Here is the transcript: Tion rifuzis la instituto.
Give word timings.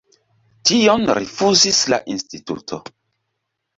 Tion 0.69 1.05
rifuzis 1.19 1.83
la 1.95 2.01
instituto. 2.17 2.81